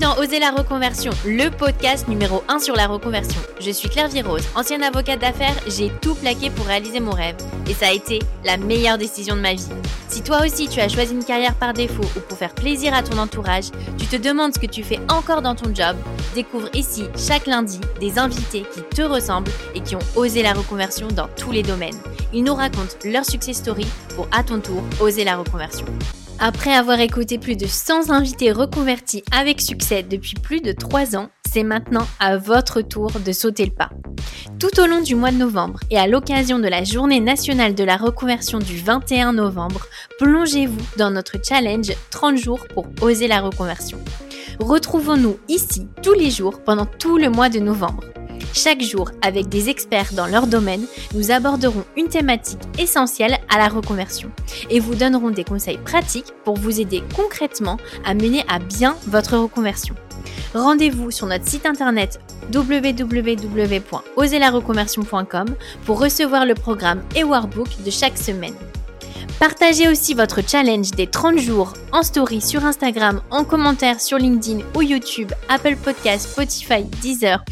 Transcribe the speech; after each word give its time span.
dans 0.00 0.16
Oser 0.16 0.38
la 0.38 0.50
reconversion, 0.50 1.12
le 1.26 1.50
podcast 1.50 2.08
numéro 2.08 2.42
1 2.48 2.58
sur 2.58 2.74
la 2.74 2.86
reconversion. 2.86 3.40
Je 3.60 3.70
suis 3.70 3.90
Claire 3.90 4.08
Virose, 4.08 4.48
ancienne 4.54 4.82
avocate 4.82 5.20
d'affaires, 5.20 5.54
j'ai 5.66 5.90
tout 6.00 6.14
plaqué 6.14 6.48
pour 6.48 6.64
réaliser 6.64 7.00
mon 7.00 7.10
rêve 7.10 7.36
et 7.68 7.74
ça 7.74 7.88
a 7.88 7.92
été 7.92 8.18
la 8.42 8.56
meilleure 8.56 8.96
décision 8.96 9.36
de 9.36 9.42
ma 9.42 9.52
vie. 9.52 9.68
Si 10.08 10.22
toi 10.22 10.40
aussi 10.44 10.68
tu 10.68 10.80
as 10.80 10.88
choisi 10.88 11.12
une 11.12 11.24
carrière 11.24 11.54
par 11.54 11.74
défaut 11.74 12.04
ou 12.16 12.20
pour 12.20 12.38
faire 12.38 12.54
plaisir 12.54 12.94
à 12.94 13.02
ton 13.02 13.18
entourage, 13.18 13.66
tu 13.98 14.06
te 14.06 14.16
demandes 14.16 14.54
ce 14.54 14.58
que 14.58 14.66
tu 14.66 14.82
fais 14.82 15.00
encore 15.10 15.42
dans 15.42 15.54
ton 15.54 15.74
job, 15.74 15.96
découvre 16.34 16.70
ici 16.74 17.04
chaque 17.16 17.46
lundi 17.46 17.78
des 18.00 18.18
invités 18.18 18.64
qui 18.72 18.80
te 18.96 19.02
ressemblent 19.02 19.52
et 19.74 19.82
qui 19.82 19.96
ont 19.96 20.16
osé 20.16 20.42
la 20.42 20.54
reconversion 20.54 21.08
dans 21.08 21.28
tous 21.36 21.52
les 21.52 21.62
domaines. 21.62 21.98
Ils 22.32 22.44
nous 22.44 22.54
racontent 22.54 22.96
leur 23.04 23.26
success 23.26 23.58
story 23.58 23.86
pour 24.16 24.28
à 24.32 24.44
ton 24.44 24.60
tour 24.60 24.82
oser 25.00 25.24
la 25.24 25.36
reconversion. 25.36 25.86
Après 26.42 26.72
avoir 26.72 26.98
écouté 27.00 27.36
plus 27.36 27.54
de 27.54 27.66
100 27.66 28.08
invités 28.08 28.50
reconvertis 28.50 29.22
avec 29.30 29.60
succès 29.60 30.02
depuis 30.02 30.32
plus 30.36 30.62
de 30.62 30.72
3 30.72 31.14
ans, 31.14 31.28
c'est 31.46 31.64
maintenant 31.64 32.06
à 32.18 32.38
votre 32.38 32.80
tour 32.80 33.10
de 33.10 33.30
sauter 33.30 33.66
le 33.66 33.72
pas. 33.72 33.90
Tout 34.58 34.80
au 34.80 34.86
long 34.86 35.02
du 35.02 35.14
mois 35.14 35.32
de 35.32 35.36
novembre 35.36 35.80
et 35.90 35.98
à 35.98 36.06
l'occasion 36.06 36.58
de 36.58 36.66
la 36.66 36.82
journée 36.82 37.20
nationale 37.20 37.74
de 37.74 37.84
la 37.84 37.98
reconversion 37.98 38.58
du 38.58 38.78
21 38.78 39.34
novembre, 39.34 39.86
plongez-vous 40.18 40.80
dans 40.96 41.10
notre 41.10 41.36
challenge 41.44 41.92
30 42.10 42.38
jours 42.38 42.66
pour 42.72 42.86
oser 43.02 43.28
la 43.28 43.42
reconversion. 43.42 43.98
Retrouvons-nous 44.60 45.38
ici 45.48 45.88
tous 46.02 46.14
les 46.14 46.30
jours 46.30 46.62
pendant 46.62 46.86
tout 46.86 47.18
le 47.18 47.28
mois 47.28 47.50
de 47.50 47.58
novembre. 47.58 48.04
Chaque 48.52 48.82
jour, 48.82 49.10
avec 49.22 49.48
des 49.48 49.68
experts 49.68 50.12
dans 50.12 50.26
leur 50.26 50.46
domaine, 50.46 50.86
nous 51.14 51.30
aborderons 51.30 51.84
une 51.96 52.08
thématique 52.08 52.60
essentielle 52.78 53.38
à 53.48 53.58
la 53.58 53.68
reconversion 53.68 54.30
et 54.70 54.80
vous 54.80 54.94
donnerons 54.94 55.30
des 55.30 55.44
conseils 55.44 55.78
pratiques 55.78 56.32
pour 56.44 56.56
vous 56.56 56.80
aider 56.80 57.02
concrètement 57.14 57.76
à 58.04 58.14
mener 58.14 58.44
à 58.48 58.58
bien 58.58 58.96
votre 59.06 59.36
reconversion. 59.36 59.94
Rendez-vous 60.54 61.10
sur 61.10 61.26
notre 61.26 61.48
site 61.48 61.66
internet 61.66 62.20
www.oselareconversion.com 62.52 65.46
pour 65.84 66.00
recevoir 66.00 66.46
le 66.46 66.54
programme 66.54 67.02
et 67.14 67.24
workbook 67.24 67.68
de 67.84 67.90
chaque 67.90 68.16
semaine. 68.18 68.54
Partagez 69.38 69.88
aussi 69.88 70.14
votre 70.14 70.40
challenge 70.46 70.90
des 70.90 71.06
30 71.06 71.38
jours 71.38 71.72
en 71.92 72.02
story 72.02 72.40
sur 72.40 72.64
Instagram, 72.64 73.20
en 73.30 73.44
commentaire 73.44 74.00
sur 74.00 74.18
LinkedIn 74.18 74.64
ou 74.74 74.82
YouTube, 74.82 75.30
Apple 75.48 75.76
Podcasts, 75.76 76.30
Spotify, 76.30 76.82
Deezer 77.00 77.44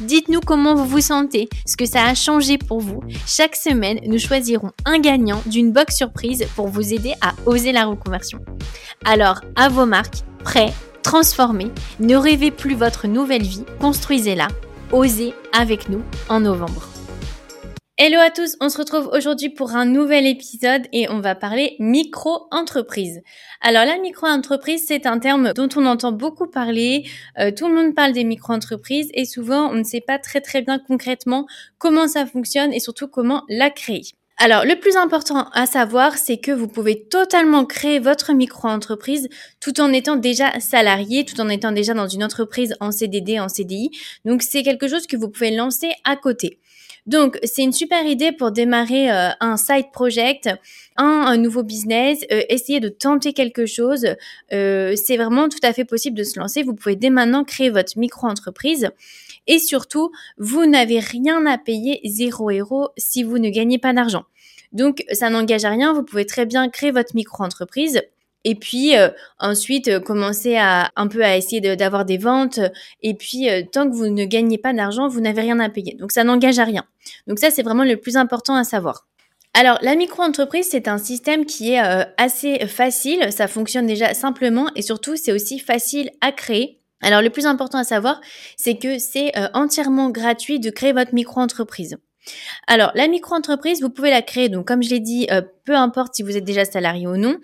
Dites-nous 0.00 0.40
comment 0.40 0.74
vous 0.74 0.84
vous 0.84 1.00
sentez, 1.00 1.48
ce 1.66 1.76
que 1.76 1.86
ça 1.86 2.04
a 2.04 2.14
changé 2.14 2.58
pour 2.58 2.80
vous. 2.80 3.02
Chaque 3.26 3.56
semaine, 3.56 3.98
nous 4.06 4.18
choisirons 4.18 4.72
un 4.84 4.98
gagnant 4.98 5.42
d'une 5.46 5.72
box 5.72 5.96
surprise 5.96 6.46
pour 6.54 6.68
vous 6.68 6.92
aider 6.92 7.14
à 7.22 7.32
oser 7.46 7.72
la 7.72 7.86
reconversion. 7.86 8.40
Alors, 9.04 9.40
à 9.56 9.68
vos 9.68 9.86
marques, 9.86 10.24
prêts, 10.44 10.72
transformez, 11.02 11.70
ne 12.00 12.16
rêvez 12.16 12.50
plus 12.50 12.74
votre 12.74 13.06
nouvelle 13.06 13.42
vie, 13.42 13.64
construisez-la, 13.80 14.48
osez 14.92 15.32
avec 15.52 15.88
nous 15.88 16.02
en 16.28 16.40
novembre. 16.40 16.95
Hello 17.98 18.18
à 18.20 18.28
tous, 18.28 18.58
on 18.60 18.68
se 18.68 18.76
retrouve 18.76 19.08
aujourd'hui 19.14 19.48
pour 19.48 19.70
un 19.74 19.86
nouvel 19.86 20.26
épisode 20.26 20.82
et 20.92 21.08
on 21.08 21.20
va 21.20 21.34
parler 21.34 21.76
micro-entreprise. 21.78 23.22
Alors 23.62 23.86
la 23.86 23.96
micro-entreprise, 23.96 24.84
c'est 24.86 25.06
un 25.06 25.18
terme 25.18 25.54
dont 25.54 25.70
on 25.76 25.86
entend 25.86 26.12
beaucoup 26.12 26.46
parler, 26.46 27.08
euh, 27.38 27.50
tout 27.52 27.68
le 27.68 27.74
monde 27.74 27.94
parle 27.94 28.12
des 28.12 28.24
micro-entreprises 28.24 29.08
et 29.14 29.24
souvent 29.24 29.70
on 29.70 29.76
ne 29.76 29.82
sait 29.82 30.02
pas 30.02 30.18
très 30.18 30.42
très 30.42 30.60
bien 30.60 30.78
concrètement 30.78 31.46
comment 31.78 32.06
ça 32.06 32.26
fonctionne 32.26 32.74
et 32.74 32.80
surtout 32.80 33.08
comment 33.08 33.44
la 33.48 33.70
créer. 33.70 34.02
Alors, 34.38 34.66
le 34.66 34.78
plus 34.78 34.96
important 34.96 35.48
à 35.54 35.64
savoir, 35.64 36.18
c'est 36.18 36.36
que 36.36 36.52
vous 36.52 36.68
pouvez 36.68 37.04
totalement 37.04 37.64
créer 37.64 37.98
votre 37.98 38.34
micro-entreprise 38.34 39.28
tout 39.60 39.80
en 39.80 39.90
étant 39.94 40.16
déjà 40.16 40.60
salarié, 40.60 41.24
tout 41.24 41.40
en 41.40 41.48
étant 41.48 41.72
déjà 41.72 41.94
dans 41.94 42.06
une 42.06 42.22
entreprise 42.22 42.74
en 42.80 42.92
CDD, 42.92 43.40
en 43.40 43.48
CDI. 43.48 43.90
Donc, 44.26 44.42
c'est 44.42 44.62
quelque 44.62 44.88
chose 44.88 45.06
que 45.06 45.16
vous 45.16 45.30
pouvez 45.30 45.52
lancer 45.52 45.90
à 46.04 46.16
côté. 46.16 46.58
Donc, 47.06 47.38
c'est 47.44 47.62
une 47.62 47.72
super 47.72 48.04
idée 48.04 48.32
pour 48.32 48.50
démarrer 48.50 49.10
euh, 49.10 49.30
un 49.40 49.56
side 49.56 49.90
project, 49.92 50.50
un, 50.96 51.36
nouveau 51.36 51.62
business, 51.62 52.24
euh, 52.32 52.42
essayer 52.48 52.80
de 52.80 52.88
tenter 52.88 53.32
quelque 53.32 53.64
chose. 53.64 54.06
Euh, 54.52 54.94
c'est 54.96 55.16
vraiment 55.16 55.48
tout 55.48 55.60
à 55.62 55.72
fait 55.72 55.84
possible 55.84 56.18
de 56.18 56.24
se 56.24 56.38
lancer. 56.38 56.62
Vous 56.62 56.74
pouvez 56.74 56.96
dès 56.96 57.10
maintenant 57.10 57.44
créer 57.44 57.70
votre 57.70 57.96
micro-entreprise. 57.96 58.90
Et 59.46 59.58
surtout, 59.58 60.10
vous 60.38 60.66
n'avez 60.66 61.00
rien 61.00 61.46
à 61.46 61.58
payer 61.58 62.00
zéro 62.04 62.50
euro 62.50 62.88
si 62.96 63.22
vous 63.22 63.38
ne 63.38 63.50
gagnez 63.50 63.78
pas 63.78 63.92
d'argent. 63.92 64.24
Donc, 64.72 65.04
ça 65.12 65.30
n'engage 65.30 65.64
à 65.64 65.70
rien. 65.70 65.92
Vous 65.92 66.02
pouvez 66.02 66.26
très 66.26 66.46
bien 66.46 66.68
créer 66.68 66.90
votre 66.90 67.14
micro-entreprise 67.14 68.02
et 68.46 68.54
puis 68.54 68.96
euh, 68.96 69.08
ensuite 69.40 69.88
euh, 69.88 69.98
commencer 69.98 70.56
à 70.56 70.92
un 70.94 71.08
peu 71.08 71.24
à 71.24 71.36
essayer 71.36 71.60
d'avoir 71.76 72.04
des 72.04 72.16
ventes 72.16 72.60
et 73.02 73.14
puis 73.14 73.50
euh, 73.50 73.62
tant 73.70 73.90
que 73.90 73.94
vous 73.94 74.06
ne 74.06 74.24
gagnez 74.24 74.56
pas 74.56 74.72
d'argent, 74.72 75.08
vous 75.08 75.20
n'avez 75.20 75.40
rien 75.40 75.58
à 75.58 75.68
payer. 75.68 75.96
Donc 75.98 76.12
ça 76.12 76.22
n'engage 76.22 76.60
à 76.60 76.64
rien. 76.64 76.84
Donc 77.26 77.40
ça 77.40 77.50
c'est 77.50 77.64
vraiment 77.64 77.82
le 77.82 77.96
plus 77.96 78.16
important 78.16 78.54
à 78.54 78.62
savoir. 78.62 79.06
Alors, 79.52 79.78
la 79.80 79.96
micro-entreprise, 79.96 80.68
c'est 80.70 80.86
un 80.86 80.98
système 80.98 81.46
qui 81.46 81.72
est 81.72 81.80
assez 82.18 82.66
facile, 82.66 83.32
ça 83.32 83.48
fonctionne 83.48 83.86
déjà 83.86 84.12
simplement 84.12 84.68
et 84.76 84.82
surtout, 84.82 85.16
c'est 85.16 85.32
aussi 85.32 85.58
facile 85.58 86.10
à 86.20 86.30
créer. 86.30 86.78
Alors, 87.02 87.22
le 87.22 87.30
plus 87.30 87.46
important 87.46 87.78
à 87.78 87.84
savoir, 87.84 88.20
c'est 88.56 88.78
que 88.78 88.98
c'est 88.98 89.32
entièrement 89.54 90.10
gratuit 90.10 90.60
de 90.60 90.70
créer 90.70 90.92
votre 90.92 91.14
micro-entreprise. 91.14 91.98
Alors, 92.66 92.90
la 92.94 93.08
micro-entreprise, 93.08 93.80
vous 93.80 93.90
pouvez 93.90 94.10
la 94.10 94.22
créer, 94.22 94.48
donc 94.48 94.66
comme 94.66 94.82
je 94.82 94.90
l'ai 94.90 95.00
dit, 95.00 95.26
euh, 95.30 95.42
peu 95.64 95.74
importe 95.74 96.14
si 96.14 96.22
vous 96.22 96.36
êtes 96.36 96.44
déjà 96.44 96.64
salarié 96.64 97.06
ou 97.06 97.16
non, 97.16 97.38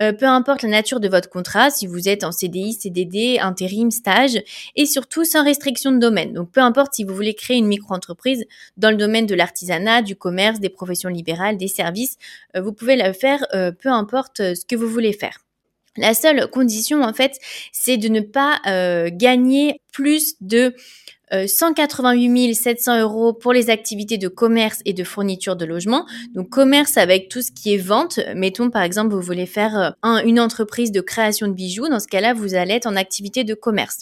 euh, 0.00 0.12
peu 0.12 0.26
importe 0.26 0.62
la 0.62 0.68
nature 0.68 1.00
de 1.00 1.08
votre 1.08 1.28
contrat, 1.28 1.70
si 1.70 1.86
vous 1.86 2.08
êtes 2.08 2.24
en 2.24 2.32
CDI, 2.32 2.72
CDD, 2.72 3.38
intérim, 3.40 3.90
stage, 3.90 4.40
et 4.76 4.86
surtout 4.86 5.24
sans 5.24 5.44
restriction 5.44 5.90
de 5.90 5.98
domaine. 5.98 6.32
Donc, 6.32 6.50
peu 6.50 6.60
importe 6.60 6.94
si 6.94 7.04
vous 7.04 7.14
voulez 7.14 7.34
créer 7.34 7.56
une 7.56 7.66
micro-entreprise 7.66 8.44
dans 8.76 8.90
le 8.90 8.96
domaine 8.96 9.26
de 9.26 9.34
l'artisanat, 9.34 10.02
du 10.02 10.16
commerce, 10.16 10.60
des 10.60 10.70
professions 10.70 11.08
libérales, 11.08 11.56
des 11.56 11.68
services, 11.68 12.16
euh, 12.56 12.60
vous 12.60 12.72
pouvez 12.72 12.96
la 12.96 13.12
faire, 13.12 13.46
peu 13.80 13.88
importe 13.88 14.38
ce 14.38 14.64
que 14.64 14.76
vous 14.76 14.88
voulez 14.88 15.12
faire. 15.12 15.47
La 15.96 16.14
seule 16.14 16.48
condition, 16.48 17.02
en 17.02 17.12
fait, 17.12 17.38
c'est 17.72 17.96
de 17.96 18.08
ne 18.08 18.20
pas 18.20 18.60
gagner 19.10 19.80
plus 19.92 20.34
de 20.40 20.74
188 21.30 22.50
euh, 22.50 22.54
700 22.54 23.00
euros 23.00 23.32
pour 23.32 23.52
les 23.52 23.70
activités 23.70 24.18
de 24.18 24.28
commerce 24.28 24.80
et 24.84 24.92
de 24.92 25.04
fourniture 25.04 25.56
de 25.56 25.64
logement. 25.64 26.06
Donc 26.34 26.48
commerce 26.48 26.96
avec 26.96 27.28
tout 27.28 27.42
ce 27.42 27.52
qui 27.52 27.74
est 27.74 27.78
vente. 27.78 28.20
Mettons 28.34 28.70
par 28.70 28.82
exemple 28.82 29.14
vous 29.14 29.20
voulez 29.20 29.46
faire 29.46 29.94
euh, 30.04 30.22
une 30.24 30.40
entreprise 30.40 30.92
de 30.92 31.00
création 31.00 31.48
de 31.48 31.52
bijoux. 31.52 31.88
Dans 31.88 32.00
ce 32.00 32.08
cas-là, 32.08 32.34
vous 32.34 32.54
allez 32.54 32.74
être 32.74 32.86
en 32.86 32.96
activité 32.96 33.44
de 33.44 33.54
commerce. 33.54 34.00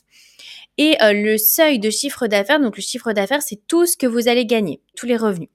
Et 0.78 0.96
euh, 1.02 1.12
le 1.12 1.38
seuil 1.38 1.78
de 1.78 1.90
chiffre 1.90 2.26
d'affaires, 2.26 2.60
donc 2.60 2.76
le 2.76 2.82
chiffre 2.82 3.12
d'affaires, 3.12 3.42
c'est 3.42 3.66
tout 3.66 3.86
ce 3.86 3.96
que 3.96 4.06
vous 4.06 4.28
allez 4.28 4.44
gagner, 4.44 4.80
tous 4.94 5.06
les 5.06 5.16
revenus. 5.16 5.48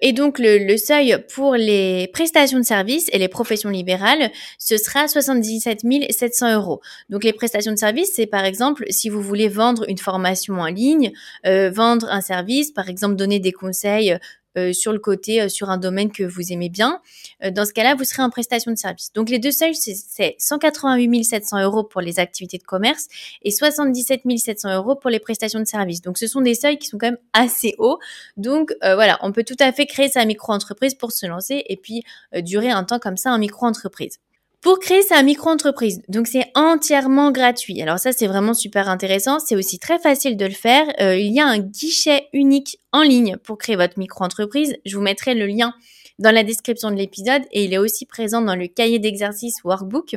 Et 0.00 0.12
donc 0.12 0.38
le, 0.38 0.76
seuil 0.76 1.16
pour 1.34 1.54
les 1.54 2.08
prestations 2.12 2.58
de 2.58 2.64
services 2.64 3.08
et 3.12 3.18
les 3.18 3.28
professions 3.28 3.70
libérales, 3.70 4.30
ce 4.58 4.76
sera 4.76 5.08
77 5.08 5.82
700 6.10 6.54
euros. 6.54 6.80
Donc 7.08 7.24
les 7.24 7.32
prestations 7.32 7.72
de 7.72 7.78
services, 7.78 8.12
c'est 8.14 8.26
par 8.26 8.44
exemple 8.44 8.84
si 8.90 9.08
vous 9.08 9.22
voulez 9.22 9.48
vendre 9.48 9.84
une 9.88 9.98
formation 9.98 10.60
en 10.60 10.66
ligne, 10.66 11.12
euh, 11.46 11.70
vendre 11.70 12.08
un 12.10 12.20
service, 12.20 12.70
par 12.70 12.88
exemple 12.88 13.16
donner 13.16 13.40
des 13.40 13.52
conseils 13.52 14.16
euh, 14.56 14.72
sur 14.72 14.92
le 14.92 14.98
côté, 14.98 15.42
euh, 15.42 15.48
sur 15.48 15.70
un 15.70 15.76
domaine 15.76 16.10
que 16.10 16.24
vous 16.24 16.52
aimez 16.52 16.68
bien. 16.68 17.00
Euh, 17.44 17.50
dans 17.50 17.64
ce 17.64 17.72
cas-là, 17.72 17.94
vous 17.94 18.04
serez 18.04 18.22
en 18.22 18.30
prestation 18.30 18.70
de 18.70 18.76
service. 18.76 19.12
Donc 19.12 19.28
les 19.28 19.38
deux 19.38 19.50
seuils, 19.50 19.74
c'est 19.74 20.34
188 20.38 21.24
700 21.24 21.62
euros 21.62 21.84
pour 21.84 22.00
les 22.00 22.18
activités 22.18 22.58
de 22.58 22.62
commerce 22.62 23.08
et 23.42 23.50
77 23.50 24.22
700 24.36 24.74
euros 24.76 24.96
pour 24.96 25.10
les 25.10 25.20
prestations 25.20 25.60
de 25.60 25.66
service. 25.66 26.00
Donc 26.00 26.18
ce 26.18 26.26
sont 26.26 26.40
des 26.40 26.54
seuils 26.54 26.78
qui 26.78 26.88
sont 26.88 26.98
quand 26.98 27.08
même 27.08 27.18
assez 27.32 27.74
hauts. 27.78 27.98
Donc 28.36 28.74
voilà, 28.82 29.18
on 29.22 29.32
peut 29.32 29.44
tout 29.44 29.56
à 29.58 29.72
fait 29.72 29.86
créer 29.86 30.08
sa 30.08 30.24
micro-entreprise 30.24 30.94
pour 30.94 31.12
se 31.12 31.26
lancer 31.26 31.64
et 31.66 31.76
puis 31.76 32.02
durer 32.42 32.70
un 32.70 32.84
temps 32.84 32.98
comme 32.98 33.16
ça 33.16 33.30
en 33.32 33.38
micro-entreprise 33.38 34.18
pour 34.60 34.80
créer 34.80 35.02
sa 35.02 35.22
micro-entreprise. 35.22 36.02
Donc 36.08 36.26
c'est 36.26 36.50
entièrement 36.54 37.30
gratuit. 37.30 37.80
Alors 37.80 37.98
ça 37.98 38.12
c'est 38.12 38.26
vraiment 38.26 38.54
super 38.54 38.88
intéressant. 38.88 39.38
C'est 39.38 39.56
aussi 39.56 39.78
très 39.78 39.98
facile 39.98 40.36
de 40.36 40.46
le 40.46 40.52
faire. 40.52 40.86
Euh, 41.00 41.16
il 41.16 41.32
y 41.32 41.40
a 41.40 41.46
un 41.46 41.58
guichet 41.58 42.28
unique 42.32 42.78
en 42.92 43.02
ligne 43.02 43.36
pour 43.36 43.58
créer 43.58 43.76
votre 43.76 43.98
micro-entreprise. 43.98 44.76
Je 44.84 44.96
vous 44.96 45.02
mettrai 45.02 45.34
le 45.34 45.46
lien 45.46 45.74
dans 46.18 46.34
la 46.34 46.42
description 46.42 46.90
de 46.90 46.96
l'épisode 46.96 47.42
et 47.52 47.64
il 47.64 47.72
est 47.72 47.78
aussi 47.78 48.04
présent 48.06 48.42
dans 48.42 48.56
le 48.56 48.66
cahier 48.66 48.98
d'exercice 48.98 49.62
workbook. 49.62 50.16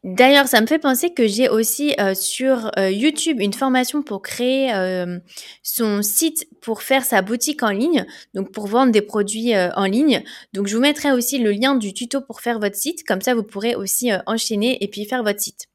D'ailleurs, 0.03 0.49
ça 0.49 0.59
me 0.59 0.67
fait 0.67 0.79
penser 0.79 1.13
que 1.13 1.27
j'ai 1.27 1.47
aussi 1.47 1.95
euh, 1.97 2.13
sur 2.13 2.71
euh, 2.77 2.91
YouTube 2.91 3.39
une 3.39 3.53
formation 3.53 4.03
pour 4.03 4.21
créer 4.21 4.73
euh, 4.73 5.17
son 5.63 6.01
site 6.01 6.45
pour 6.59 6.81
faire 6.81 7.05
sa 7.05 7.21
boutique 7.21 7.63
en 7.63 7.69
ligne, 7.69 8.05
donc 8.33 8.51
pour 8.51 8.67
vendre 8.67 8.91
des 8.91 9.01
produits 9.01 9.53
en 9.55 9.85
ligne. 9.85 10.21
Donc 10.51 10.67
je 10.67 10.75
vous 10.75 10.81
mettrai 10.81 11.13
aussi 11.13 11.39
le 11.39 11.51
lien 11.51 11.75
du 11.75 11.93
tuto 11.93 12.19
pour 12.19 12.41
faire 12.41 12.59
votre 12.59 12.75
site, 12.75 13.05
comme 13.07 13.21
ça 13.21 13.33
vous 13.33 13.43
pourrez 13.43 13.75
aussi 13.75 14.11
enchaîner 14.27 14.83
et 14.83 14.89
puis 14.89 15.05
faire 15.05 15.23
votre 15.23 15.39
site. 15.39 15.67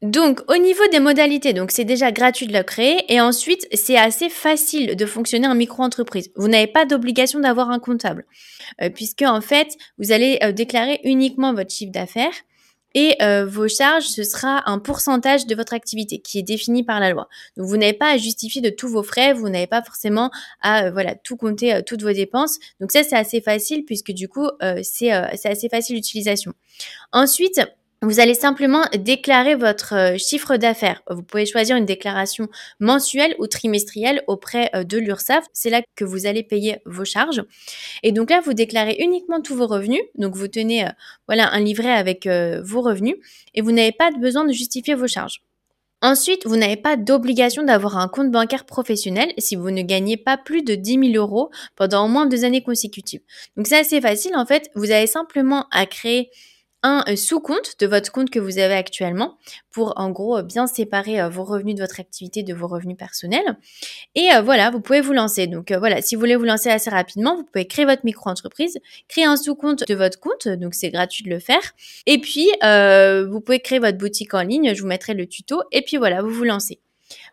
Donc, 0.00 0.40
au 0.48 0.56
niveau 0.56 0.82
des 0.90 0.98
modalités, 0.98 1.52
donc 1.52 1.70
c'est 1.70 1.84
déjà 1.84 2.10
gratuit 2.10 2.48
de 2.48 2.52
le 2.52 2.64
créer 2.64 3.04
et 3.08 3.20
ensuite 3.20 3.68
c'est 3.72 3.96
assez 3.96 4.28
facile 4.28 4.96
de 4.96 5.06
fonctionner 5.06 5.46
en 5.46 5.54
micro-entreprise. 5.54 6.30
Vous 6.34 6.48
n'avez 6.48 6.66
pas 6.66 6.86
d'obligation 6.86 7.38
d'avoir 7.38 7.70
un 7.70 7.78
comptable, 7.78 8.26
puisque 8.94 9.22
en 9.22 9.40
fait 9.40 9.76
vous 9.98 10.10
allez 10.10 10.40
déclarer 10.52 11.00
uniquement 11.04 11.54
votre 11.54 11.70
chiffre 11.70 11.92
d'affaires 11.92 12.34
et 12.94 13.16
euh, 13.22 13.46
vos 13.46 13.68
charges 13.68 14.06
ce 14.06 14.24
sera 14.24 14.68
un 14.70 14.78
pourcentage 14.78 15.46
de 15.46 15.54
votre 15.54 15.74
activité 15.74 16.18
qui 16.20 16.38
est 16.38 16.42
défini 16.42 16.84
par 16.84 17.00
la 17.00 17.10
loi. 17.10 17.28
Donc 17.56 17.66
vous 17.66 17.76
n'avez 17.76 17.92
pas 17.92 18.12
à 18.12 18.16
justifier 18.16 18.60
de 18.60 18.70
tous 18.70 18.88
vos 18.88 19.02
frais, 19.02 19.32
vous 19.32 19.48
n'avez 19.48 19.66
pas 19.66 19.82
forcément 19.82 20.30
à 20.60 20.90
voilà 20.90 21.14
tout 21.14 21.36
compter 21.36 21.82
toutes 21.84 22.02
vos 22.02 22.12
dépenses. 22.12 22.58
Donc 22.80 22.92
ça 22.92 23.02
c'est 23.02 23.16
assez 23.16 23.40
facile 23.40 23.84
puisque 23.84 24.12
du 24.12 24.28
coup 24.28 24.48
c'est 24.82 25.10
c'est 25.36 25.48
assez 25.48 25.68
facile 25.68 25.96
d'utilisation. 25.96 26.52
Ensuite 27.12 27.60
vous 28.02 28.18
allez 28.18 28.34
simplement 28.34 28.84
déclarer 28.98 29.54
votre 29.54 29.94
euh, 29.94 30.18
chiffre 30.18 30.56
d'affaires. 30.56 31.02
Vous 31.08 31.22
pouvez 31.22 31.46
choisir 31.46 31.76
une 31.76 31.86
déclaration 31.86 32.48
mensuelle 32.80 33.36
ou 33.38 33.46
trimestrielle 33.46 34.22
auprès 34.26 34.70
euh, 34.74 34.82
de 34.82 34.98
l'URSSAF. 34.98 35.44
C'est 35.52 35.70
là 35.70 35.82
que 35.94 36.04
vous 36.04 36.26
allez 36.26 36.42
payer 36.42 36.78
vos 36.84 37.04
charges. 37.04 37.44
Et 38.02 38.10
donc 38.10 38.30
là, 38.30 38.40
vous 38.44 38.54
déclarez 38.54 38.96
uniquement 38.98 39.40
tous 39.40 39.54
vos 39.54 39.68
revenus. 39.68 40.02
Donc 40.16 40.34
vous 40.34 40.48
tenez 40.48 40.84
euh, 40.84 40.90
voilà 41.28 41.52
un 41.52 41.60
livret 41.60 41.92
avec 41.92 42.26
vos 42.26 42.82
revenus 42.82 43.16
et 43.54 43.62
vous 43.62 43.72
n'avez 43.72 43.92
pas 43.92 44.10
besoin 44.10 44.44
de 44.44 44.52
justifier 44.52 44.94
vos 44.94 45.06
charges. 45.06 45.42
Ensuite, 46.00 46.46
vous 46.46 46.56
n'avez 46.56 46.76
pas 46.76 46.96
d'obligation 46.96 47.62
d'avoir 47.62 47.96
un 47.96 48.08
compte 48.08 48.32
bancaire 48.32 48.66
professionnel 48.66 49.32
si 49.38 49.54
vous 49.54 49.70
ne 49.70 49.82
gagnez 49.82 50.16
pas 50.16 50.36
plus 50.36 50.62
de 50.62 50.74
10 50.74 51.12
000 51.12 51.24
euros 51.24 51.50
pendant 51.76 52.04
au 52.04 52.08
moins 52.08 52.26
deux 52.26 52.44
années 52.44 52.62
consécutives. 52.62 53.20
Donc 53.56 53.68
c'est 53.68 53.78
assez 53.78 54.00
facile 54.00 54.34
en 54.34 54.44
fait. 54.44 54.68
Vous 54.74 54.90
avez 54.90 55.06
simplement 55.06 55.66
à 55.70 55.86
créer 55.86 56.30
un 56.82 57.04
euh, 57.08 57.16
sous-compte 57.16 57.78
de 57.80 57.86
votre 57.86 58.10
compte 58.10 58.30
que 58.30 58.38
vous 58.38 58.58
avez 58.58 58.74
actuellement 58.74 59.38
pour 59.70 59.94
en 59.96 60.10
gros 60.10 60.38
euh, 60.38 60.42
bien 60.42 60.66
séparer 60.66 61.20
euh, 61.20 61.28
vos 61.28 61.44
revenus 61.44 61.76
de 61.76 61.80
votre 61.80 62.00
activité 62.00 62.42
de 62.42 62.54
vos 62.54 62.66
revenus 62.66 62.96
personnels. 62.96 63.56
Et 64.14 64.28
voilà, 64.44 64.70
vous 64.70 64.80
pouvez 64.80 65.00
vous 65.00 65.12
lancer. 65.12 65.46
Donc 65.46 65.72
voilà, 65.72 66.02
si 66.02 66.14
vous 66.14 66.20
voulez 66.20 66.36
vous 66.36 66.44
lancer 66.44 66.68
assez 66.70 66.90
rapidement, 66.90 67.36
vous 67.36 67.44
pouvez 67.44 67.66
créer 67.66 67.84
votre 67.84 68.04
micro-entreprise, 68.04 68.78
créer 69.08 69.24
un 69.24 69.36
sous-compte 69.36 69.84
de 69.86 69.94
votre 69.94 70.20
compte, 70.20 70.48
donc 70.48 70.74
c'est 70.74 70.90
gratuit 70.90 71.24
de 71.24 71.30
le 71.30 71.38
faire. 71.38 71.72
Et 72.06 72.18
puis, 72.18 72.48
vous 72.62 73.40
pouvez 73.40 73.60
créer 73.60 73.78
votre 73.78 73.98
boutique 73.98 74.34
en 74.34 74.42
ligne, 74.42 74.74
je 74.74 74.82
vous 74.82 74.88
mettrai 74.88 75.14
le 75.14 75.26
tuto, 75.26 75.62
et 75.72 75.82
puis 75.82 75.96
voilà, 75.96 76.22
vous 76.22 76.30
vous 76.30 76.44
lancez. 76.44 76.80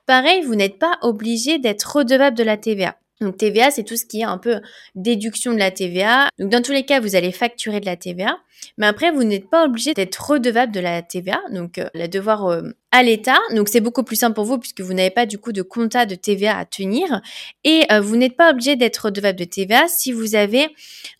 Pareil, 0.06 0.42
vous 0.42 0.56
n'êtes 0.56 0.80
pas 0.80 0.98
obligé 1.02 1.60
d'être 1.60 1.98
redevable 1.98 2.38
de 2.38 2.44
la 2.44 2.58
TVA. 2.58 2.96
Donc 3.22 3.36
TVA, 3.36 3.70
c'est 3.70 3.84
tout 3.84 3.98
ce 3.98 4.06
qui 4.06 4.22
est 4.22 4.26
un 4.26 4.38
peu 4.38 4.62
déduction 4.96 5.54
de 5.54 5.60
la 5.60 5.72
TVA. 5.72 6.30
Donc 6.40 6.50
dans 6.50 6.62
tous 6.62 6.72
les 6.72 6.84
cas, 6.84 7.02
vous 7.02 7.16
allez 7.16 7.34
facturer 7.34 7.82
de 7.82 7.86
la 7.86 7.98
TVA. 7.98 8.38
Mais 8.78 8.88
après, 8.88 9.12
vous 9.12 9.24
n'êtes 9.24 9.50
pas 9.50 9.66
obligé 9.66 9.94
d'être 9.94 10.32
redevable 10.32 10.72
de 10.72 10.80
la 10.80 11.02
TVA, 11.02 11.40
donc 11.52 11.78
euh, 11.78 11.88
la 11.94 12.08
devoir 12.08 12.48
euh, 12.48 12.62
à 12.92 13.04
l'État. 13.04 13.38
Donc 13.54 13.68
c'est 13.70 13.82
beaucoup 13.82 14.04
plus 14.04 14.16
simple 14.16 14.36
pour 14.36 14.46
vous 14.46 14.58
puisque 14.58 14.82
vous 14.82 14.94
n'avez 14.94 15.10
pas 15.10 15.26
du 15.26 15.38
coup 15.38 15.52
de 15.52 15.62
compta 15.62 16.06
de 16.06 16.16
TVA 16.16 16.58
à 16.58 16.66
tenir. 16.66 17.22
Et 17.64 17.84
euh, 17.92 18.00
vous 18.00 18.16
n'êtes 18.16 18.38
pas 18.38 18.52
obligé 18.52 18.76
d'être 18.76 19.06
redevable 19.06 19.38
de 19.38 19.44
TVA 19.44 19.88
si 19.88 20.12
vous 20.12 20.36
avez 20.36 20.68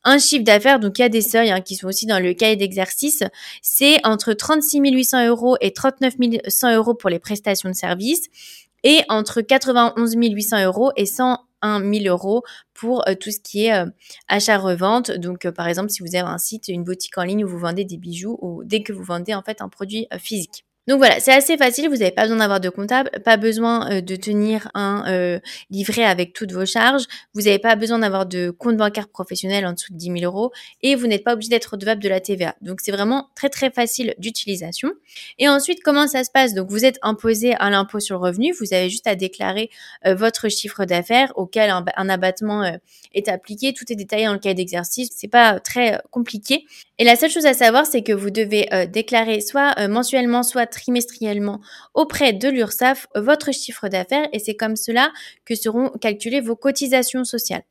un 0.04 0.20
chiffre 0.20 0.44
d'affaires. 0.44 0.80
Donc 0.80 1.00
il 1.00 1.02
y 1.02 1.06
a 1.06 1.10
des 1.10 1.22
seuils 1.22 1.52
hein, 1.52 1.62
qui 1.62 1.76
sont 1.76 1.88
aussi 1.88 2.06
dans 2.06 2.20
le 2.20 2.34
cahier 2.34 2.56
d'exercice. 2.56 3.24
C'est 3.62 4.00
entre 4.06 4.34
36 4.34 4.80
800 4.80 5.28
euros 5.28 5.58
et 5.60 5.72
39 5.72 6.16
100 6.48 6.76
euros 6.76 6.94
pour 6.94 7.10
les 7.10 7.20
prestations 7.20 7.70
de 7.70 7.76
services 7.76 8.30
et 8.84 9.02
entre 9.10 9.42
91 9.42 10.16
800 10.16 10.66
euros 10.66 10.92
et 10.96 11.06
100 11.06 11.40
1 11.62 11.80
1000 11.82 12.08
euros 12.08 12.44
pour 12.74 13.08
euh, 13.08 13.16
tout 13.16 13.32
ce 13.32 13.40
qui 13.40 13.66
est 13.66 13.74
euh, 13.74 13.86
achat-revente. 14.28 15.12
Donc, 15.12 15.46
euh, 15.46 15.52
par 15.52 15.68
exemple, 15.68 15.90
si 15.90 16.02
vous 16.02 16.16
avez 16.16 16.28
un 16.28 16.38
site, 16.38 16.68
une 16.68 16.84
boutique 16.84 17.18
en 17.18 17.24
ligne 17.24 17.44
où 17.44 17.48
vous 17.48 17.60
vendez 17.60 17.86
des 17.86 17.98
bijoux 17.98 18.38
ou 18.42 18.64
dès 18.64 18.82
que 18.84 18.94
vous 18.94 19.04
vendez 19.04 19.34
en 19.34 19.44
fait 19.44 19.62
un 19.62 19.70
produit 19.70 20.08
physique. 20.20 20.66
Donc 20.88 20.98
voilà, 20.98 21.20
c'est 21.20 21.34
assez 21.34 21.56
facile, 21.56 21.88
vous 21.88 21.98
n'avez 21.98 22.10
pas 22.12 22.24
besoin 22.24 22.38
d'avoir 22.38 22.60
de 22.60 22.70
comptable, 22.70 23.12
pas 23.24 23.38
besoin 23.38 23.92
euh, 23.92 24.02
de 24.02 24.16
tenir 24.16 24.72
un 24.74 25.04
euh, 25.08 25.40
livret 25.70 26.04
avec 26.04 26.34
toutes 26.34 26.52
vos 26.52 26.66
charges, 26.66 27.04
vous 27.36 27.42
n'avez 27.42 27.60
pas 27.60 27.76
besoin 27.76 28.00
d'avoir 28.00 28.26
de 28.26 28.50
compte 28.50 28.76
bancaire 28.76 29.08
professionnel 29.08 29.68
en 29.68 29.74
dessous 29.74 29.94
de 29.94 29.98
10 29.98 30.20
000 30.20 30.24
euros 30.24 30.52
et 30.82 30.96
vous 30.96 31.06
n'êtes 31.06 31.24
pas 31.24 31.34
obligé 31.34 31.50
d'être 31.50 31.74
redevable 31.74 32.02
de 32.02 32.10
la 32.10 32.20
TVA. 32.20 32.56
Donc 32.62 32.80
c'est 32.82 32.92
vraiment 32.92 33.30
très 33.36 33.50
très 33.50 33.70
facile 33.70 34.16
d'utilisation. 34.18 34.92
Et 35.38 35.48
ensuite, 35.48 35.84
comment 35.84 36.08
ça 36.08 36.24
se 36.24 36.32
passe? 36.32 36.56
Donc 36.56 36.72
vous 36.72 36.86
êtes 36.86 36.98
imposé 37.04 37.54
à 37.60 37.70
l'impôt 37.70 38.00
sur 38.00 38.18
le 38.18 38.26
revenu, 38.26 38.52
vous 38.60 38.74
avez 38.74 38.90
juste 38.90 39.06
à 39.06 39.14
déclarer 39.14 39.70
euh, 40.08 40.16
votre 40.16 40.50
chiffre 40.50 40.86
d'affaires 40.86 41.34
auquel 41.36 41.70
un, 41.70 42.10
abattement 42.10 42.64
est 43.14 43.28
appliqué, 43.28 43.74
tout 43.74 43.86
est 43.92 43.96
détaillé 43.96 44.26
dans 44.26 44.34
le 44.34 44.40
cahier 44.40 44.56
d'exercice, 44.56 45.10
c'est 45.16 45.28
pas 45.28 45.60
très 45.60 46.02
compliqué. 46.10 46.66
Et 47.00 47.06
la 47.06 47.16
seule 47.16 47.32
chose 47.32 47.46
à 47.46 47.54
savoir, 47.54 47.86
c'est 47.86 48.04
que 48.04 48.12
vous 48.12 48.30
devez 48.30 48.68
déclarer 48.92 49.40
soit 49.42 49.88
mensuellement, 49.88 50.44
soit 50.44 50.68
trimestriellement 50.68 51.62
auprès 51.94 52.34
de 52.34 52.50
l'URSSAF 52.50 53.08
votre 53.16 53.54
chiffre 53.54 53.88
d'affaires 53.88 54.28
et 54.34 54.40
c'est 54.40 54.56
comme 54.56 54.76
cela 54.76 55.12
que 55.46 55.56
seront 55.56 55.90
calculées 55.90 56.42
vos 56.42 56.56
cotisations 56.56 57.24
sociales. 57.24 57.64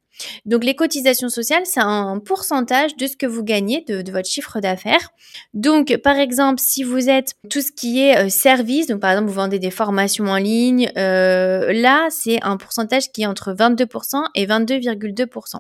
Donc 0.45 0.65
les 0.65 0.75
cotisations 0.75 1.29
sociales, 1.29 1.65
c'est 1.65 1.81
un 1.81 2.19
pourcentage 2.19 2.97
de 2.97 3.07
ce 3.07 3.17
que 3.17 3.27
vous 3.27 3.45
gagnez 3.45 3.85
de, 3.87 4.11
votre 4.11 4.29
chiffre 4.29 4.61
d'affaires. 4.61 5.11
Donc 5.55 5.97
par 5.99 6.17
exemple, 6.17 6.61
si 6.61 6.83
vous 6.83 7.09
êtes 7.09 7.35
tout 7.51 7.61
ce 7.61 7.73
qui 7.73 8.01
est 8.01 8.19
euh, 8.19 8.29
service, 8.29 8.87
donc 8.87 9.01
par 9.01 9.11
exemple 9.11 9.29
vous 9.29 9.35
vendez 9.35 9.59
des 9.59 9.71
formations 9.71 10.27
en 10.27 10.37
ligne, 10.37 10.91
euh, 10.97 11.73
là 11.73 12.09
c'est 12.11 12.43
un 12.43 12.57
pourcentage 12.57 13.13
qui 13.13 13.23
est 13.23 13.27
entre 13.27 13.53
22% 13.53 14.25
et 14.35 14.47
22,2%. 14.47 15.55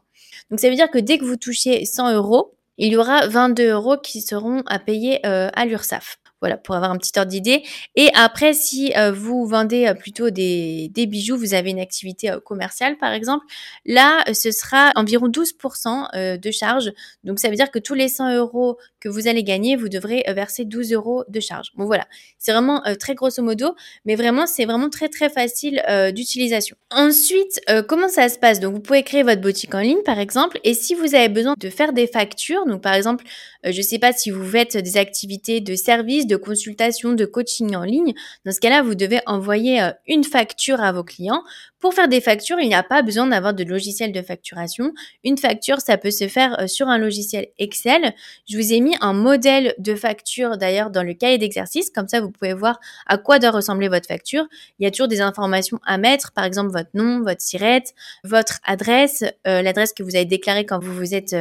Donc 0.50 0.60
ça 0.60 0.68
veut 0.68 0.76
dire 0.76 0.90
que 0.90 0.98
dès 0.98 1.18
que 1.18 1.24
vous 1.24 1.36
touchez 1.36 1.84
100 1.84 2.14
euros, 2.14 2.54
il 2.78 2.92
y 2.92 2.96
aura 2.96 3.26
22 3.26 3.70
euros 3.70 3.96
qui 3.98 4.20
seront 4.20 4.62
à 4.66 4.78
payer 4.78 5.24
euh, 5.26 5.50
à 5.54 5.66
l'URSSAF. 5.66 6.18
Voilà, 6.40 6.56
pour 6.56 6.76
avoir 6.76 6.92
un 6.92 6.96
petit 6.98 7.18
ordre 7.18 7.30
d'idée. 7.30 7.64
Et 7.96 8.10
après, 8.14 8.52
si 8.52 8.92
euh, 8.96 9.10
vous 9.10 9.44
vendez 9.46 9.86
euh, 9.86 9.94
plutôt 9.94 10.30
des, 10.30 10.88
bijoux, 10.94 11.36
vous 11.36 11.52
avez 11.52 11.70
une 11.70 11.80
activité 11.80 12.30
euh, 12.30 12.38
commerciale 12.38 12.96
par 12.96 13.12
exemple, 13.12 13.44
là, 13.84 14.24
ce 14.32 14.52
sera 14.52 14.92
environ 14.94 15.28
12% 15.28 16.38
de 16.38 16.50
charge. 16.50 16.92
Donc 17.24 17.40
ça 17.40 17.48
veut 17.48 17.56
dire 17.56 17.70
que 17.70 17.78
tous 17.78 17.94
les 17.94 18.08
100 18.08 18.36
euros 18.36 18.78
que 19.00 19.08
vous 19.08 19.26
allez 19.26 19.42
gagner, 19.42 19.74
vous 19.76 19.88
devrez 19.88 20.24
verser 20.28 20.64
12 20.64 20.92
euros 20.92 21.24
de 21.28 21.40
charge. 21.40 21.68
Bon 21.74 21.86
voilà, 21.86 22.06
c'est 22.38 22.52
vraiment 22.52 22.82
très 22.98 23.14
grosso 23.14 23.42
modo, 23.42 23.74
mais 24.04 24.16
vraiment, 24.16 24.46
c'est 24.46 24.64
vraiment 24.64 24.90
très 24.90 25.08
très 25.08 25.28
facile 25.28 25.82
d'utilisation. 26.14 26.76
Ensuite, 26.90 27.60
comment 27.88 28.08
ça 28.08 28.28
se 28.28 28.38
passe? 28.38 28.60
Donc 28.60 28.74
vous 28.74 28.80
pouvez 28.80 29.02
créer 29.02 29.22
votre 29.22 29.40
boutique 29.40 29.74
en 29.74 29.80
ligne 29.80 30.02
par 30.04 30.18
exemple, 30.18 30.60
et 30.64 30.74
si 30.74 30.94
vous 30.94 31.14
avez 31.14 31.28
besoin 31.28 31.54
de 31.58 31.70
faire 31.70 31.92
des 31.92 32.06
factures, 32.06 32.66
donc 32.66 32.82
par 32.82 32.94
exemple, 32.94 33.24
je 33.64 33.76
ne 33.76 33.82
sais 33.82 33.98
pas 33.98 34.12
si 34.12 34.30
vous 34.30 34.44
faites 34.44 34.76
des 34.76 34.96
activités 34.96 35.60
de 35.60 35.74
service, 35.74 36.27
de 36.28 36.36
consultation, 36.36 37.12
de 37.12 37.24
coaching 37.24 37.74
en 37.74 37.82
ligne. 37.82 38.14
Dans 38.44 38.52
ce 38.52 38.60
cas-là, 38.60 38.82
vous 38.82 38.94
devez 38.94 39.20
envoyer 39.26 39.82
euh, 39.82 39.90
une 40.06 40.22
facture 40.22 40.80
à 40.80 40.92
vos 40.92 41.02
clients. 41.02 41.42
Pour 41.80 41.94
faire 41.94 42.08
des 42.08 42.20
factures, 42.20 42.60
il 42.60 42.68
n'y 42.68 42.74
a 42.74 42.82
pas 42.82 43.02
besoin 43.02 43.26
d'avoir 43.26 43.54
de 43.54 43.64
logiciel 43.64 44.12
de 44.12 44.22
facturation. 44.22 44.92
Une 45.24 45.38
facture, 45.38 45.80
ça 45.80 45.96
peut 45.96 46.10
se 46.10 46.28
faire 46.28 46.60
euh, 46.60 46.66
sur 46.66 46.88
un 46.88 46.98
logiciel 46.98 47.48
Excel. 47.58 48.14
Je 48.48 48.56
vous 48.56 48.72
ai 48.72 48.80
mis 48.80 48.96
un 49.00 49.12
modèle 49.12 49.74
de 49.78 49.94
facture 49.94 50.56
d'ailleurs 50.56 50.90
dans 50.90 51.02
le 51.02 51.14
cahier 51.14 51.38
d'exercice. 51.38 51.90
Comme 51.90 52.08
ça, 52.08 52.20
vous 52.20 52.30
pouvez 52.30 52.52
voir 52.52 52.78
à 53.06 53.18
quoi 53.18 53.38
doit 53.38 53.50
ressembler 53.50 53.88
votre 53.88 54.06
facture. 54.06 54.46
Il 54.78 54.84
y 54.84 54.86
a 54.86 54.90
toujours 54.90 55.08
des 55.08 55.20
informations 55.20 55.80
à 55.84 55.98
mettre, 55.98 56.32
par 56.32 56.44
exemple 56.44 56.70
votre 56.70 56.90
nom, 56.94 57.22
votre 57.22 57.40
sirette, 57.40 57.94
votre 58.22 58.58
adresse, 58.64 59.24
euh, 59.46 59.62
l'adresse 59.62 59.92
que 59.92 60.02
vous 60.02 60.14
avez 60.14 60.24
déclarée 60.24 60.66
quand 60.66 60.78
vous 60.78 60.94
vous 60.94 61.14
êtes 61.14 61.34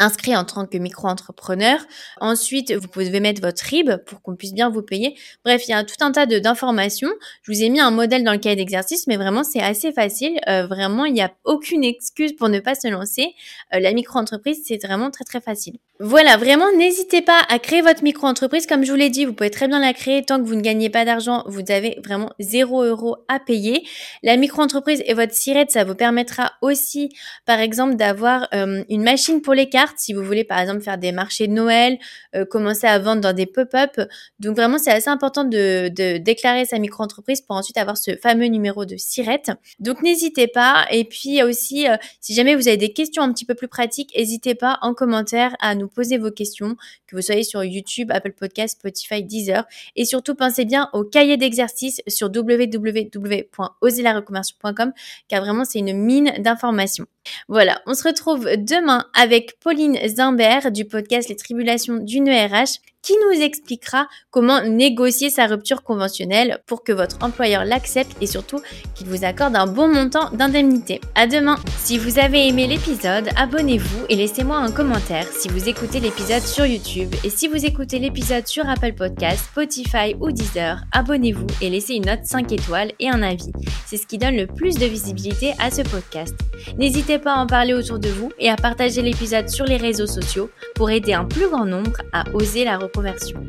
inscrit 0.00 0.36
en 0.36 0.44
tant 0.44 0.66
que 0.66 0.78
micro-entrepreneur. 0.78 1.78
Ensuite, 2.20 2.72
vous 2.72 2.88
pouvez 2.88 3.20
mettre 3.20 3.40
votre 3.40 3.62
RIB 3.62 3.96
pour 4.06 4.22
qu'on 4.22 4.34
puisse 4.34 4.52
bien 4.52 4.70
vous 4.70 4.82
payer. 4.82 5.16
Bref, 5.44 5.68
il 5.68 5.70
y 5.70 5.74
a 5.74 5.84
tout 5.84 5.94
un 6.00 6.10
tas 6.10 6.26
d'informations. 6.26 7.10
Je 7.42 7.52
vous 7.52 7.62
ai 7.62 7.68
mis 7.68 7.80
un 7.80 7.90
modèle 7.92 8.24
dans 8.24 8.32
le 8.32 8.38
cahier 8.38 8.56
d'exercice, 8.56 9.06
mais 9.06 9.16
vraiment, 9.16 9.44
c'est 9.44 9.60
assez 9.60 9.92
facile. 9.92 10.40
Euh, 10.48 10.66
vraiment, 10.66 11.04
il 11.04 11.12
n'y 11.12 11.22
a 11.22 11.32
aucune 11.44 11.84
excuse 11.84 12.34
pour 12.34 12.48
ne 12.48 12.58
pas 12.58 12.74
se 12.74 12.88
lancer. 12.88 13.34
Euh, 13.74 13.80
la 13.80 13.92
micro-entreprise, 13.92 14.62
c'est 14.64 14.82
vraiment 14.84 15.10
très, 15.10 15.24
très 15.24 15.40
facile. 15.40 15.78
Voilà, 16.02 16.38
vraiment, 16.38 16.72
n'hésitez 16.78 17.20
pas 17.20 17.42
à 17.50 17.58
créer 17.58 17.82
votre 17.82 18.02
micro-entreprise. 18.02 18.66
Comme 18.66 18.84
je 18.84 18.90
vous 18.90 18.96
l'ai 18.96 19.10
dit, 19.10 19.26
vous 19.26 19.34
pouvez 19.34 19.50
très 19.50 19.68
bien 19.68 19.80
la 19.80 19.92
créer. 19.92 20.24
Tant 20.24 20.38
que 20.40 20.48
vous 20.48 20.54
ne 20.54 20.62
gagnez 20.62 20.88
pas 20.88 21.04
d'argent, 21.04 21.44
vous 21.46 21.60
avez 21.68 21.98
vraiment 22.02 22.30
0 22.40 22.84
euros 22.84 23.18
à 23.28 23.38
payer. 23.38 23.86
La 24.22 24.38
micro-entreprise 24.38 25.02
et 25.04 25.12
votre 25.12 25.34
sirette, 25.34 25.70
ça 25.70 25.84
vous 25.84 25.94
permettra 25.94 26.52
aussi, 26.62 27.10
par 27.44 27.60
exemple, 27.60 27.96
d'avoir 27.96 28.48
euh, 28.54 28.82
une 28.88 29.02
machine 29.02 29.42
pour 29.42 29.52
les 29.52 29.68
cartes. 29.68 29.98
Si 29.98 30.14
vous 30.14 30.24
voulez, 30.24 30.42
par 30.42 30.58
exemple, 30.58 30.80
faire 30.80 30.96
des 30.96 31.12
marchés 31.12 31.48
de 31.48 31.52
Noël, 31.52 31.98
euh, 32.34 32.46
commencer 32.46 32.86
à 32.86 32.98
vendre 32.98 33.20
dans 33.20 33.34
des 33.34 33.44
pop-up. 33.44 34.00
Donc 34.38 34.56
vraiment, 34.56 34.78
c'est 34.78 34.92
assez 34.92 35.10
important 35.10 35.44
de, 35.44 35.90
de 35.90 36.16
déclarer 36.16 36.64
sa 36.64 36.78
micro-entreprise 36.78 37.42
pour 37.42 37.56
ensuite 37.56 37.76
avoir 37.76 37.98
ce 37.98 38.16
fameux 38.16 38.46
numéro 38.46 38.86
de 38.86 38.96
sirette. 38.96 39.50
Donc 39.80 40.00
n'hésitez 40.00 40.46
pas. 40.46 40.86
Et 40.90 41.04
puis 41.04 41.42
aussi, 41.42 41.90
euh, 41.90 41.98
si 42.22 42.32
jamais 42.32 42.54
vous 42.54 42.68
avez 42.68 42.78
des 42.78 42.94
questions 42.94 43.22
un 43.22 43.30
petit 43.34 43.44
peu 43.44 43.54
plus 43.54 43.68
pratiques, 43.68 44.14
n'hésitez 44.16 44.54
pas 44.54 44.78
en 44.80 44.94
commentaire 44.94 45.54
à 45.60 45.74
nous 45.74 45.89
poser 45.90 46.18
vos 46.18 46.30
questions, 46.30 46.76
que 47.06 47.16
vous 47.16 47.22
soyez 47.22 47.44
sur 47.44 47.64
YouTube, 47.64 48.10
Apple 48.12 48.32
Podcast, 48.32 48.76
Spotify, 48.78 49.22
Deezer. 49.22 49.64
Et 49.96 50.04
surtout, 50.04 50.34
pensez 50.34 50.64
bien 50.64 50.88
au 50.92 51.04
cahier 51.04 51.36
d'exercice 51.36 52.00
sur 52.06 52.28
www.oserlareconversion.com 52.28 54.92
car 55.28 55.42
vraiment, 55.42 55.64
c'est 55.64 55.80
une 55.80 55.92
mine 55.92 56.32
d'informations. 56.38 57.06
Voilà, 57.48 57.82
on 57.86 57.94
se 57.94 58.06
retrouve 58.06 58.44
demain 58.56 59.06
avec 59.14 59.58
Pauline 59.60 59.98
Zimbert 60.06 60.70
du 60.72 60.84
podcast 60.84 61.28
Les 61.28 61.36
Tribulations 61.36 61.98
d'une 61.98 62.28
ERH 62.28 62.80
qui 63.02 63.14
nous 63.26 63.40
expliquera 63.40 64.08
comment 64.30 64.62
négocier 64.62 65.30
sa 65.30 65.46
rupture 65.46 65.82
conventionnelle 65.82 66.58
pour 66.66 66.84
que 66.84 66.92
votre 66.92 67.16
employeur 67.22 67.64
l'accepte 67.64 68.16
et 68.20 68.26
surtout 68.26 68.60
qu'il 68.94 69.06
vous 69.06 69.24
accorde 69.24 69.56
un 69.56 69.66
bon 69.66 69.88
montant 69.88 70.30
d'indemnité. 70.30 71.00
À 71.14 71.26
demain. 71.26 71.56
Si 71.78 71.98
vous 71.98 72.18
avez 72.18 72.48
aimé 72.48 72.66
l'épisode, 72.66 73.28
abonnez-vous 73.36 74.06
et 74.08 74.16
laissez-moi 74.16 74.56
un 74.56 74.70
commentaire 74.70 75.26
si 75.26 75.48
vous 75.48 75.68
écoutez 75.68 76.00
l'épisode 76.00 76.42
sur 76.42 76.66
YouTube 76.66 77.14
et 77.24 77.30
si 77.30 77.48
vous 77.48 77.64
écoutez 77.64 77.98
l'épisode 77.98 78.46
sur 78.46 78.68
Apple 78.68 78.94
Podcast, 78.94 79.44
Spotify 79.50 80.14
ou 80.20 80.30
Deezer, 80.30 80.80
abonnez-vous 80.92 81.46
et 81.60 81.70
laissez 81.70 81.94
une 81.94 82.06
note 82.06 82.24
5 82.24 82.52
étoiles 82.52 82.92
et 82.98 83.08
un 83.08 83.22
avis. 83.22 83.52
C'est 83.86 83.96
ce 83.96 84.06
qui 84.06 84.18
donne 84.18 84.36
le 84.36 84.46
plus 84.46 84.76
de 84.76 84.86
visibilité 84.86 85.52
à 85.58 85.70
ce 85.70 85.82
podcast. 85.82 86.34
N'hésitez 86.78 87.18
pas 87.18 87.34
à 87.34 87.38
en 87.38 87.46
parler 87.46 87.74
autour 87.74 87.98
de 87.98 88.08
vous 88.08 88.30
et 88.38 88.50
à 88.50 88.56
partager 88.56 89.02
l'épisode 89.02 89.48
sur 89.48 89.64
les 89.64 89.76
réseaux 89.76 90.06
sociaux 90.06 90.50
pour 90.74 90.90
aider 90.90 91.12
un 91.12 91.24
plus 91.24 91.48
grand 91.48 91.64
nombre 91.64 91.96
à 92.12 92.24
oser 92.34 92.64
la 92.64 92.78
reconversion. 92.78 93.44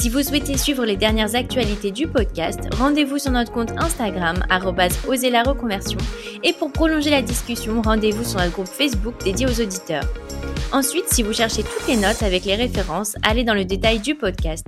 Si 0.00 0.10
vous 0.10 0.22
souhaitez 0.22 0.58
suivre 0.58 0.84
les 0.84 0.96
dernières 0.96 1.34
actualités 1.34 1.90
du 1.90 2.06
podcast, 2.06 2.60
rendez-vous 2.78 3.18
sur 3.18 3.30
notre 3.30 3.52
compte 3.52 3.72
Instagram 3.78 4.44
oser 5.08 5.30
la 5.30 5.42
reconversion 5.42 5.98
et 6.42 6.52
pour 6.52 6.70
prolonger 6.72 7.10
la 7.10 7.22
discussion, 7.22 7.80
rendez-vous 7.82 8.24
sur 8.24 8.38
notre 8.38 8.52
groupe 8.52 8.68
Facebook 8.68 9.14
dédié 9.24 9.46
aux 9.46 9.60
auditeurs. 9.60 10.04
Ensuite, 10.72 11.08
si 11.08 11.22
vous 11.22 11.32
cherchez 11.32 11.62
toutes 11.62 11.88
les 11.88 11.96
notes 11.96 12.22
avec 12.22 12.44
les 12.44 12.56
références, 12.56 13.14
allez 13.22 13.44
dans 13.44 13.54
le 13.54 13.64
détail 13.64 14.00
du 14.00 14.14
podcast. 14.14 14.66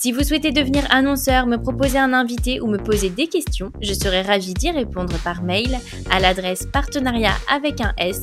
Si 0.00 0.12
vous 0.12 0.22
souhaitez 0.22 0.52
devenir 0.52 0.84
annonceur, 0.90 1.48
me 1.48 1.56
proposer 1.56 1.98
un 1.98 2.12
invité 2.12 2.60
ou 2.60 2.68
me 2.68 2.78
poser 2.78 3.10
des 3.10 3.26
questions, 3.26 3.72
je 3.82 3.92
serai 3.92 4.22
ravie 4.22 4.54
d'y 4.54 4.70
répondre 4.70 5.18
par 5.24 5.42
mail 5.42 5.76
à 6.08 6.20
l'adresse 6.20 6.66
partenariat 6.72 7.34
avec 7.52 7.80
un 7.80 7.92
s 7.96 8.22